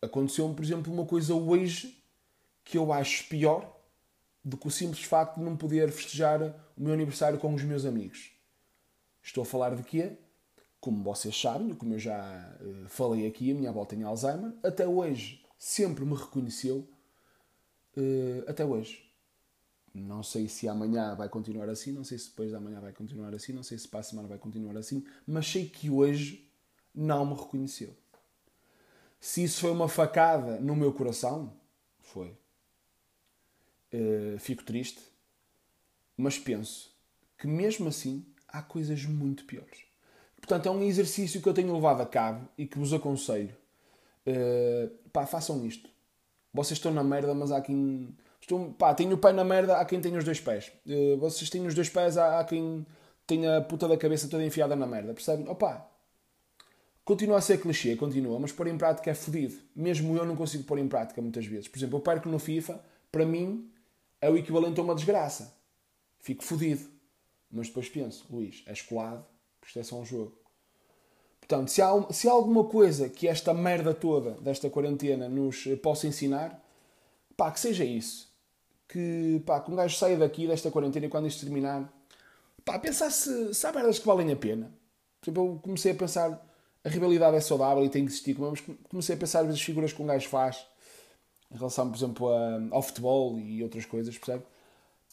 Aconteceu-me, 0.00 0.54
por 0.54 0.64
exemplo, 0.64 0.92
uma 0.92 1.06
coisa 1.06 1.34
hoje 1.34 2.02
que 2.62 2.76
eu 2.78 2.92
acho 2.92 3.28
pior 3.28 3.74
do 4.44 4.56
que 4.56 4.68
o 4.68 4.70
simples 4.70 5.04
facto 5.04 5.38
de 5.38 5.44
não 5.44 5.56
poder 5.56 5.90
festejar 5.90 6.42
o 6.76 6.82
meu 6.82 6.92
aniversário 6.92 7.38
com 7.38 7.54
os 7.54 7.62
meus 7.62 7.84
amigos. 7.84 8.30
Estou 9.22 9.42
a 9.42 9.46
falar 9.46 9.74
de 9.74 9.82
quê? 9.82 10.18
Como 10.80 11.02
vocês 11.02 11.40
sabem, 11.40 11.74
como 11.74 11.94
eu 11.94 11.98
já 11.98 12.56
uh, 12.60 12.88
falei 12.88 13.26
aqui, 13.26 13.50
a 13.50 13.54
minha 13.54 13.70
avó 13.70 13.86
tem 13.86 14.02
Alzheimer. 14.02 14.52
Até 14.62 14.86
hoje 14.86 15.42
sempre 15.58 16.04
me 16.04 16.14
reconheceu. 16.14 16.86
Uh, 17.96 18.44
até 18.46 18.64
hoje. 18.64 19.03
Não 19.94 20.22
sei 20.24 20.48
se 20.48 20.68
amanhã 20.68 21.14
vai 21.14 21.28
continuar 21.28 21.68
assim, 21.68 21.92
não 21.92 22.02
sei 22.02 22.18
se 22.18 22.28
depois 22.28 22.50
da 22.50 22.58
manhã 22.58 22.80
vai 22.80 22.92
continuar 22.92 23.32
assim, 23.32 23.52
não 23.52 23.62
sei 23.62 23.78
se 23.78 23.86
para 23.86 24.00
a 24.00 24.02
semana 24.02 24.26
vai 24.26 24.38
continuar 24.38 24.76
assim, 24.76 25.04
mas 25.24 25.46
sei 25.46 25.68
que 25.68 25.88
hoje 25.88 26.50
não 26.92 27.24
me 27.24 27.34
reconheceu. 27.34 27.96
Se 29.20 29.44
isso 29.44 29.60
foi 29.60 29.70
uma 29.70 29.88
facada 29.88 30.60
no 30.60 30.74
meu 30.74 30.92
coração, 30.92 31.52
foi. 32.00 32.36
Uh, 33.92 34.38
fico 34.40 34.64
triste, 34.64 35.00
mas 36.16 36.38
penso 36.38 36.92
que 37.38 37.46
mesmo 37.46 37.88
assim 37.88 38.26
há 38.48 38.60
coisas 38.60 39.04
muito 39.04 39.44
piores. 39.44 39.84
Portanto, 40.36 40.66
é 40.66 40.70
um 40.70 40.82
exercício 40.82 41.40
que 41.40 41.48
eu 41.48 41.54
tenho 41.54 41.72
levado 41.72 42.02
a 42.02 42.06
cabo 42.06 42.48
e 42.58 42.66
que 42.66 42.78
vos 42.78 42.92
aconselho. 42.92 43.56
Uh, 44.26 44.88
pá, 45.10 45.24
façam 45.24 45.64
isto. 45.64 45.88
Vocês 46.52 46.78
estão 46.78 46.92
na 46.92 47.02
merda, 47.02 47.34
mas 47.34 47.50
há 47.50 47.60
quem. 47.60 48.14
Estão, 48.44 48.70
pá, 48.74 48.92
tenho 48.92 49.14
o 49.14 49.18
pé 49.18 49.32
na 49.32 49.42
merda, 49.42 49.78
há 49.78 49.84
quem 49.86 50.02
tenha 50.02 50.18
os 50.18 50.24
dois 50.24 50.38
pés. 50.38 50.70
Uh, 50.86 51.16
vocês 51.16 51.48
têm 51.48 51.66
os 51.66 51.74
dois 51.74 51.88
pés, 51.88 52.18
há 52.18 52.44
quem 52.44 52.84
tenha 53.26 53.56
a 53.56 53.60
puta 53.62 53.88
da 53.88 53.96
cabeça 53.96 54.28
toda 54.28 54.44
enfiada 54.44 54.76
na 54.76 54.86
merda. 54.86 55.14
Percebem? 55.14 55.48
Opa, 55.48 55.90
continua 57.06 57.38
a 57.38 57.40
ser 57.40 57.58
clichê, 57.58 57.96
continua, 57.96 58.38
mas 58.38 58.52
pôr 58.52 58.66
em 58.66 58.76
prática 58.76 59.10
é 59.10 59.14
fodido. 59.14 59.56
Mesmo 59.74 60.14
eu 60.14 60.26
não 60.26 60.36
consigo 60.36 60.62
pôr 60.64 60.78
em 60.78 60.86
prática 60.86 61.22
muitas 61.22 61.46
vezes. 61.46 61.68
Por 61.68 61.78
exemplo, 61.78 61.96
eu 61.96 62.02
perco 62.02 62.28
no 62.28 62.38
FIFA, 62.38 62.84
para 63.10 63.24
mim, 63.24 63.72
é 64.20 64.28
o 64.28 64.36
equivalente 64.36 64.78
a 64.78 64.82
uma 64.82 64.94
desgraça. 64.94 65.56
Fico 66.20 66.44
fodido. 66.44 66.86
Mas 67.50 67.68
depois 67.68 67.88
penso, 67.88 68.26
Luís, 68.28 68.62
és 68.66 68.82
colado, 68.82 69.24
isto 69.66 69.78
é 69.78 69.82
só 69.82 69.96
um 69.96 70.04
jogo. 70.04 70.36
Portanto, 71.40 71.70
se 71.70 71.80
há, 71.80 71.88
se 72.10 72.28
há 72.28 72.32
alguma 72.32 72.64
coisa 72.64 73.08
que 73.08 73.26
esta 73.26 73.54
merda 73.54 73.94
toda 73.94 74.32
desta 74.32 74.68
quarentena 74.68 75.30
nos 75.30 75.64
possa 75.82 76.06
ensinar, 76.06 76.62
pá, 77.38 77.50
que 77.50 77.58
seja 77.58 77.86
isso. 77.86 78.33
Que, 78.94 79.42
pá, 79.44 79.58
que 79.58 79.72
um 79.72 79.74
gajo 79.74 79.96
saia 79.96 80.16
daqui 80.16 80.46
desta 80.46 80.70
quarentena 80.70 81.06
e 81.06 81.08
quando 81.08 81.26
isto 81.26 81.44
terminar, 81.44 81.92
pá, 82.64 82.78
pensar 82.78 83.10
se, 83.10 83.52
se 83.52 83.66
há 83.66 83.72
merdas 83.72 83.98
que 83.98 84.06
valem 84.06 84.30
a 84.30 84.36
pena. 84.36 84.70
Por 85.20 85.30
exemplo, 85.30 85.54
eu 85.54 85.58
comecei 85.60 85.90
a 85.90 85.94
pensar, 85.96 86.46
a 86.84 86.88
rivalidade 86.88 87.36
é 87.36 87.40
saudável 87.40 87.84
e 87.84 87.88
tem 87.88 88.04
que 88.04 88.12
existir, 88.12 88.38
mas 88.38 88.62
comecei 88.88 89.16
a 89.16 89.18
pensar 89.18 89.44
as 89.46 89.60
figuras 89.60 89.92
que 89.92 90.00
um 90.00 90.06
gajo 90.06 90.28
faz 90.28 90.64
em 91.50 91.56
relação, 91.56 91.90
por 91.90 91.96
exemplo, 91.96 92.28
a, 92.28 92.60
ao 92.70 92.82
futebol 92.82 93.36
e 93.40 93.64
outras 93.64 93.84
coisas, 93.84 94.16
percebe? 94.16 94.44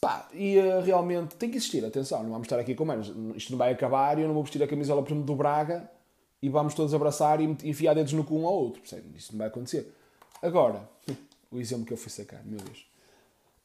Pá, 0.00 0.28
e 0.32 0.58
uh, 0.58 0.80
realmente 0.80 1.34
tem 1.34 1.50
que 1.50 1.56
existir, 1.56 1.84
atenção, 1.84 2.22
não 2.22 2.30
vamos 2.30 2.46
estar 2.46 2.60
aqui 2.60 2.76
com 2.76 2.84
menos. 2.84 3.12
Isto 3.34 3.50
não 3.50 3.58
vai 3.58 3.72
acabar 3.72 4.16
e 4.16 4.22
eu 4.22 4.28
não 4.28 4.34
vou 4.34 4.44
vestir 4.44 4.62
a 4.62 4.68
camisola, 4.68 5.02
por 5.02 5.08
exemplo, 5.08 5.26
do 5.26 5.34
Braga 5.34 5.90
e 6.40 6.48
vamos 6.48 6.72
todos 6.74 6.94
abraçar 6.94 7.40
e 7.40 7.44
enfiar 7.64 7.94
dedos 7.94 8.12
no 8.12 8.22
cu 8.22 8.38
um 8.38 8.46
ao 8.46 8.54
outro, 8.54 8.80
percebe? 8.80 9.08
Isso 9.16 9.32
não 9.32 9.38
vai 9.38 9.48
acontecer. 9.48 9.92
Agora, 10.40 10.88
o 11.50 11.58
exemplo 11.58 11.84
que 11.84 11.92
eu 11.92 11.96
fui 11.96 12.12
sacar, 12.12 12.44
meu 12.44 12.60
Deus. 12.60 12.91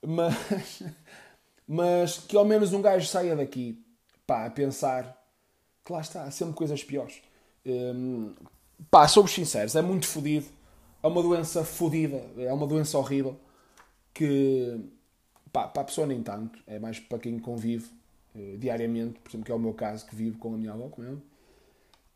Mas, 0.06 0.84
mas 1.68 2.18
que 2.20 2.38
ao 2.38 2.46
menos 2.46 2.74
um 2.74 2.82
gajo 2.82 3.08
saia 3.08 3.36
daqui, 3.36 3.84
pá, 4.25 4.46
a 4.46 4.50
pensar 4.50 5.16
que 5.84 5.92
lá 5.92 6.01
está, 6.01 6.24
há 6.24 6.32
sempre 6.32 6.56
coisas 6.56 6.84
piores. 6.84 7.22
Um, 7.66 8.34
pá, 8.89 9.08
somos 9.08 9.32
sinceros, 9.32 9.75
é 9.75 9.82
muito 9.82 10.08
fodido. 10.08 10.48
É 11.01 11.08
uma 11.08 11.22
doença 11.22 11.63
fodida, 11.63 12.22
é 12.38 12.51
uma 12.51 12.66
doença 12.66 12.98
horrível 12.98 13.39
que 14.13 14.82
Pá, 15.51 15.68
para 15.68 15.82
a 15.82 15.86
pessoa 15.86 16.06
nem 16.06 16.22
tanto, 16.22 16.60
é 16.68 16.77
mais 16.77 17.00
para 17.00 17.20
quem 17.20 17.39
convive 17.39 17.89
uh, 18.36 18.58
diariamente, 18.58 19.20
por 19.20 19.30
exemplo, 19.30 19.46
que 19.46 19.51
é 19.51 19.56
o 19.56 19.60
meu 19.60 19.74
caso, 19.74 20.06
que 20.06 20.16
vivo 20.16 20.38
com 20.38 20.54
a 20.54 20.58
minha 20.58 20.72
avó, 20.72 20.88
com 20.89 21.04
ela. 21.04 21.22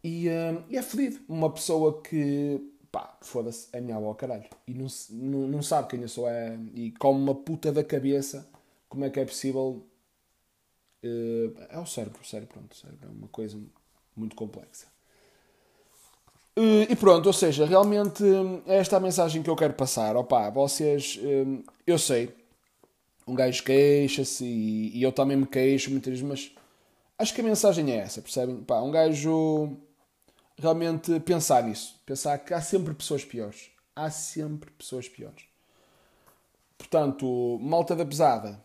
E, 0.04 0.28
uh, 0.28 0.64
e 0.70 0.78
é 0.78 0.82
fodido. 0.82 1.20
Uma 1.28 1.52
pessoa 1.52 2.02
que, 2.02 2.71
pá, 2.92 3.18
foda-se, 3.22 3.68
é 3.74 3.78
a 3.78 3.82
minha 3.82 3.96
avó, 3.96 4.14
caralho. 4.14 4.46
E 4.68 4.74
não, 4.74 4.88
não, 5.10 5.48
não 5.48 5.62
sabe 5.64 5.90
quem 5.90 6.02
eu 6.02 6.10
sou, 6.10 6.28
é, 6.28 6.58
e 6.74 6.92
com 6.92 7.12
uma 7.12 7.34
puta 7.34 7.72
da 7.72 7.84
cabeça 7.84 8.48
como 8.90 9.06
é 9.06 9.10
que 9.10 9.20
é 9.20 9.26
possível. 9.26 9.86
Uh, 11.04 11.58
é 11.70 11.80
o 11.80 11.86
cérebro, 11.86 12.20
o 12.22 12.26
cérebro, 12.26 12.54
pronto, 12.54 12.74
o 12.74 12.76
cérebro 12.76 13.10
é 13.10 13.12
uma 13.12 13.28
coisa 13.30 13.58
muito 14.16 14.36
complexa. 14.36 14.86
E 16.90 16.96
pronto, 16.98 17.26
ou 17.26 17.34
seja, 17.34 17.66
realmente 17.66 18.24
é 18.68 18.76
esta 18.76 18.98
a 18.98 19.00
mensagem 19.00 19.42
que 19.42 19.50
eu 19.50 19.56
quero 19.56 19.74
passar. 19.74 20.16
Opa, 20.18 20.50
vocês, 20.50 21.18
eu 21.88 21.98
sei, 21.98 22.36
um 23.26 23.34
gajo 23.34 23.64
queixa-se 23.64 24.44
e, 24.46 24.98
e, 24.98 25.02
eu 25.02 25.12
também 25.14 25.38
me 25.38 25.46
queixo 25.46 25.90
muitas 25.90 26.12
vezes, 26.12 26.28
mas 26.28 26.52
acho 27.18 27.34
que 27.34 27.42
a 27.42 27.44
mensagem 27.44 27.92
é 27.92 27.98
essa, 27.98 28.22
percebem? 28.22 28.58
Pá, 28.58 28.82
um 28.82 28.92
gajo 28.92 29.78
realmente 30.58 31.20
pensar 31.22 31.64
nisso, 31.64 32.00
pensar 32.06 32.38
que 32.40 32.54
há 32.54 32.62
sempre 32.62 32.94
pessoas 32.94 33.26
piores. 33.26 33.70
Há 33.96 34.10
sempre 34.10 34.72
pessoas 34.72 35.10
piores. 35.10 35.44
Portanto, 36.78 37.60
malta 37.62 37.96
da 37.96 38.06
pesada. 38.06 38.64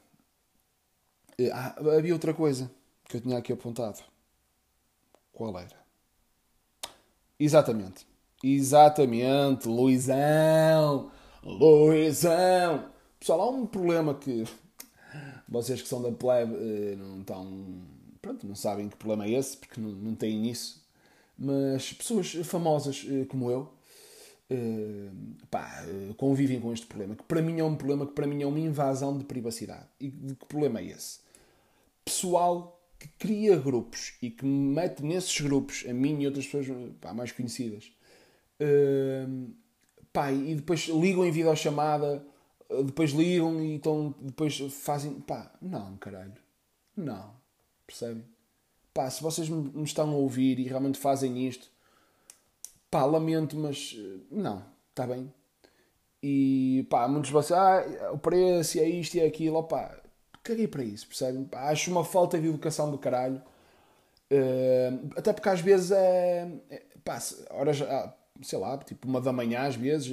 Eh, 1.39 1.51
ah, 1.53 1.75
havia 1.97 2.13
outra 2.15 2.33
coisa 2.33 2.71
que 3.05 3.17
eu 3.17 3.21
tinha 3.21 3.39
aqui 3.39 3.53
apontado. 3.53 4.03
Qual 5.33 5.59
era? 5.59 5.77
Exatamente. 7.39 8.07
Exatamente, 8.43 9.69
Luizão. 9.69 11.11
Luizão. 11.43 12.91
Pessoal, 13.19 13.41
há 13.41 13.51
um 13.51 13.67
problema 13.67 14.15
que 14.15 14.45
vocês 15.49 15.83
que 15.83 15.89
são 15.89 16.03
da 16.03 16.13
plebe 16.13 16.55
eh, 16.55 16.97
não 16.97 17.21
estão. 17.21 17.83
Pronto, 18.23 18.47
não 18.47 18.55
sabem 18.55 18.89
que 18.89 18.97
problema 18.97 19.27
é 19.27 19.33
esse, 19.33 19.57
porque 19.57 19.81
não, 19.81 19.91
não 19.91 20.15
têm 20.15 20.49
isso. 20.51 20.86
Mas 21.39 21.93
pessoas 21.93 22.33
famosas 22.45 23.07
eh, 23.09 23.25
como 23.27 23.51
eu 23.51 23.73
eh, 24.49 25.11
pá, 25.51 25.85
convivem 26.17 26.61
com 26.61 26.73
este 26.73 26.87
problema, 26.87 27.15
que 27.15 27.25
para 27.25 27.43
mim 27.43 27.61
é 27.61 27.65
um 27.65 27.77
problema 27.77 28.07
que 28.07 28.13
para 28.13 28.27
mim 28.27 28.43
é 28.43 28.47
uma 28.47 28.59
invasão 28.59 29.17
de 29.19 29.25
privacidade. 29.25 29.87
E 30.01 30.09
de 30.09 30.35
que 30.35 30.47
problema 30.47 30.81
é 30.81 30.87
esse? 30.87 31.21
Pessoal 32.05 32.81
que 32.99 33.09
cria 33.19 33.57
grupos 33.57 34.15
e 34.23 34.31
que 34.31 34.45
mete 34.47 35.05
nesses 35.05 35.41
grupos, 35.41 35.85
a 35.89 35.93
mim 35.93 36.23
e 36.23 36.27
outras 36.27 36.47
pessoas 36.47 36.67
pá, 37.01 37.13
mais 37.13 37.33
conhecidas, 37.33 37.93
pá, 40.13 40.33
e 40.33 40.55
depois 40.55 40.89
ligam 40.89 41.27
em 41.27 41.31
videochamada 41.31 42.25
depois 42.85 43.13
ligam 43.13 43.63
e 43.63 43.75
então 43.75 44.15
depois 44.21 44.59
fazem. 44.73 45.21
Pá, 45.21 45.53
não, 45.61 45.97
caralho. 45.97 46.35
Não. 46.97 47.35
Percebem? 47.87 48.25
Pá, 48.97 49.11
se 49.11 49.23
vocês 49.23 49.47
me 49.51 49.85
estão 49.85 50.09
a 50.11 50.15
ouvir 50.15 50.59
e 50.59 50.63
realmente 50.63 50.99
fazem 50.99 51.47
isto, 51.47 51.69
pá, 52.91 53.05
lamento, 53.05 53.55
mas 53.55 53.95
eh, 53.95 54.21
não, 54.31 54.65
está 54.89 55.07
bem. 55.07 55.31
E 56.23 56.87
pá, 56.89 57.07
muitos 57.07 57.31
vocês, 57.31 57.53
ah, 57.59 58.11
o 58.15 58.17
preço 58.17 58.79
é 58.79 58.89
isto 58.89 59.17
e 59.17 59.21
é 59.21 59.27
aquilo, 59.27 59.63
pá, 59.65 60.01
caguei 60.43 60.67
para 60.67 60.83
isso, 60.83 61.07
percebem? 61.07 61.45
Pá, 61.45 61.69
acho 61.69 61.91
uma 61.91 62.07
falta 62.07 62.41
de 62.41 62.49
educação 62.49 62.91
do 62.91 62.97
caralho. 62.97 63.43
Uh, 64.33 65.11
até 65.15 65.31
porque 65.31 65.49
às 65.51 65.61
vezes 65.61 65.91
é. 65.91 66.51
é 66.71 66.83
pá, 67.05 67.19
horas, 67.51 67.79
sei 68.43 68.59
lá, 68.59 68.79
tipo 68.79 69.07
uma 69.07 69.21
da 69.21 69.31
manhã, 69.31 69.67
às 69.67 69.77
vezes, 69.77 70.09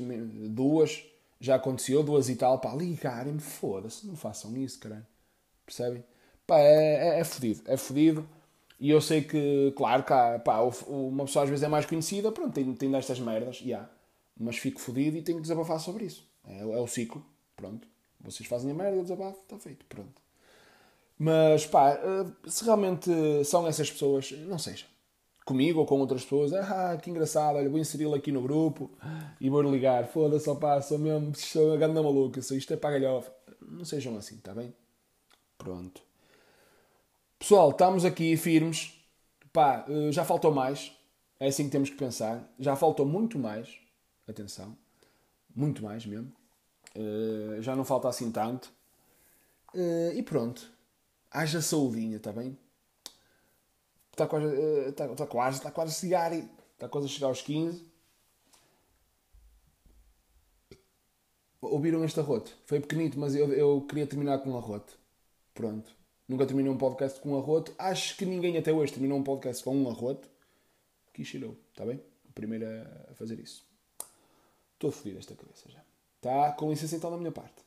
duas 0.49 1.05
já 1.39 1.55
aconteceu, 1.55 2.03
duas 2.03 2.27
e 2.27 2.35
tal, 2.35 2.59
pá, 2.59 2.75
ligarem-me, 2.75 3.39
foda-se, 3.39 4.05
não 4.05 4.17
façam 4.17 4.57
isso, 4.57 4.77
caralho. 4.79 5.07
Percebem? 5.65 6.03
Pá, 6.45 6.59
é, 6.59 7.15
é, 7.15 7.19
é 7.21 7.23
fodido, 7.23 7.61
é 7.65 7.77
fodido. 7.77 8.27
E 8.83 8.89
eu 8.89 8.99
sei 8.99 9.21
que, 9.21 9.71
claro, 9.77 10.03
há, 10.09 10.39
pá, 10.39 10.59
uma 10.89 11.23
pessoa 11.23 11.43
às 11.43 11.49
vezes 11.49 11.63
é 11.63 11.69
mais 11.69 11.85
conhecida, 11.85 12.33
pronto, 12.33 12.53
tem, 12.53 12.73
tem 12.73 12.91
destas 12.91 13.17
merdas, 13.17 13.55
já. 13.55 13.65
Yeah. 13.65 13.89
Mas 14.37 14.57
fico 14.57 14.77
fodido 14.77 15.15
e 15.15 15.21
tenho 15.21 15.37
que 15.37 15.43
desabafar 15.43 15.79
sobre 15.79 16.03
isso. 16.03 16.27
É, 16.45 16.59
é 16.59 16.81
o 16.81 16.85
ciclo, 16.85 17.25
pronto. 17.55 17.87
Vocês 18.19 18.45
fazem 18.45 18.71
a 18.71 18.73
merda, 18.73 18.97
eu 18.97 19.03
desabafo, 19.03 19.39
está 19.41 19.57
feito, 19.57 19.85
pronto. 19.85 20.21
Mas, 21.17 21.65
pá, 21.65 21.91
eh, 21.91 22.25
se 22.45 22.65
realmente 22.65 23.09
são 23.45 23.65
essas 23.65 23.89
pessoas, 23.89 24.31
não 24.31 24.59
seja 24.59 24.85
comigo 25.45 25.79
ou 25.79 25.85
com 25.85 25.97
outras 26.01 26.23
pessoas, 26.23 26.51
ah, 26.51 26.97
que 27.01 27.09
engraçado, 27.09 27.55
olha, 27.55 27.69
vou 27.69 27.79
inseri-lo 27.79 28.15
aqui 28.15 28.33
no 28.33 28.41
grupo 28.41 28.91
e 29.39 29.49
vou 29.49 29.61
ligar, 29.61 30.07
foda-se, 30.07 30.49
opá, 30.49 30.81
sou 30.81 30.99
mesmo, 30.99 31.33
sou 31.35 31.69
uma 31.69 31.77
grande 31.77 32.01
maluca, 32.01 32.41
isto 32.41 32.73
é 32.73 32.75
para 32.75 32.99
galhofa. 32.99 33.31
Não 33.61 33.85
sejam 33.85 34.17
assim, 34.17 34.35
está 34.35 34.53
bem? 34.53 34.73
Pronto. 35.57 36.01
Pessoal, 37.43 37.71
estamos 37.71 38.05
aqui 38.05 38.37
firmes, 38.37 38.93
pá, 39.51 39.85
eh, 39.89 40.13
já 40.13 40.23
faltou 40.23 40.49
mais, 40.49 40.93
é 41.37 41.47
assim 41.47 41.65
que 41.65 41.71
temos 41.71 41.89
que 41.89 41.97
pensar, 41.97 42.49
já 42.57 42.73
faltou 42.73 43.05
muito 43.05 43.37
mais, 43.37 43.81
atenção, 44.25 44.77
muito 45.53 45.83
mais 45.83 46.05
mesmo. 46.05 46.31
Uh, 46.95 47.61
já 47.61 47.75
não 47.75 47.83
falta 47.83 48.07
assim 48.07 48.31
tanto. 48.31 48.71
Uh, 49.75 50.13
e 50.15 50.23
pronto. 50.23 50.71
Haja 51.29 51.61
saudinha, 51.61 52.15
está 52.15 52.31
bem? 52.31 52.57
Está 54.11 54.25
quase, 54.25 54.45
está, 54.87 55.05
está 55.07 55.27
quase, 55.27 55.57
está 55.57 55.69
quase 55.71 55.91
a 55.91 55.99
chegar. 55.99 56.31
Está 56.33 56.87
quase 56.87 57.07
a 57.07 57.09
chegar 57.09 57.27
aos 57.27 57.41
15. 57.41 57.85
Ouviram 61.59 62.05
este 62.05 62.21
arroto? 62.21 62.55
Foi 62.63 62.79
pequenito, 62.79 63.19
mas 63.19 63.35
eu, 63.35 63.51
eu 63.51 63.81
queria 63.81 64.07
terminar 64.07 64.37
com 64.39 64.51
um 64.51 64.57
arroto. 64.57 64.97
Pronto. 65.53 66.02
Nunca 66.33 66.47
terminei 66.47 66.71
um 66.71 66.77
podcast 66.77 67.21
com 67.21 67.33
um 67.33 67.37
arroto. 67.37 67.75
Acho 67.77 68.17
que 68.17 68.25
ninguém 68.25 68.57
até 68.57 68.73
hoje 68.73 68.91
terminou 68.91 69.19
um 69.19 69.23
podcast 69.23 69.63
com 69.63 69.77
um 69.77 69.87
arroto. 69.87 70.27
Kishirou, 71.13 71.55
está 71.69 71.85
bem? 71.85 72.01
O 72.27 72.33
primeiro 72.33 72.65
a 73.07 73.13
fazer 73.13 73.39
isso. 73.39 73.63
Estou 74.73 74.89
fodido 74.91 75.19
esta 75.19 75.35
cabeça 75.35 75.69
já. 75.69 75.79
Tá? 76.19 76.51
Com 76.53 76.71
licença 76.71 76.95
então 76.95 77.11
da 77.11 77.17
minha 77.17 77.31
parte. 77.31 77.62